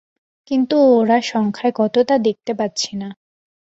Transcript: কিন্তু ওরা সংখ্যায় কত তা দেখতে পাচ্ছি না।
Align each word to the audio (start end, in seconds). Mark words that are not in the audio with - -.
কিন্তু 0.47 0.75
ওরা 0.97 1.17
সংখ্যায় 1.23 1.73
কত 1.75 1.95
তা 2.03 2.15
দেখতে 2.17 2.51
পাচ্ছি 2.53 2.91
না। 2.95 3.09